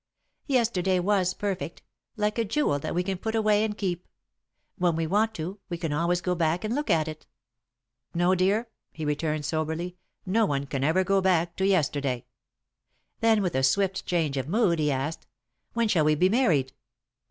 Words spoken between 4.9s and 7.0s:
we want to, we can always go back and look